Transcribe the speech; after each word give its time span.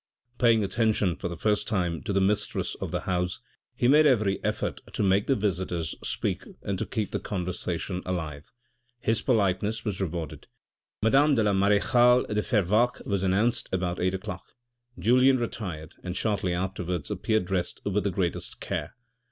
Paying 0.39 0.63
attention 0.63 1.15
for 1.15 1.27
the 1.27 1.37
first 1.37 1.67
time 1.67 2.01
to 2.05 2.11
the 2.11 2.19
mistress 2.19 2.73
of 2.81 2.89
the 2.89 3.01
house, 3.01 3.39
he 3.75 3.87
made 3.87 4.07
every 4.07 4.43
effort 4.43 4.81
to 4.93 5.03
make 5.03 5.27
the 5.27 5.35
visitors 5.35 5.93
speak 6.03 6.41
and 6.63 6.79
to 6.79 6.87
keep 6.87 7.11
the 7.11 7.19
conversation 7.19 8.01
alive. 8.03 8.51
His 8.99 9.21
politeness 9.21 9.85
was 9.85 10.01
rewarded; 10.01 10.47
madame 11.03 11.35
la 11.35 11.53
marechale 11.53 12.25
de 12.25 12.41
Fervaques 12.41 13.05
was 13.05 13.21
announced 13.21 13.69
about 13.71 13.99
eight 13.99 14.15
o'clock. 14.15 14.45
Julien 14.97 15.37
retired 15.37 15.93
and 16.03 16.17
shortly 16.17 16.51
afterwards 16.51 17.11
appeared 17.11 17.45
dressed 17.45 17.79
with 17.85 18.03
the 18.03 18.09
greatest 18.09 18.59
care. 18.59 18.95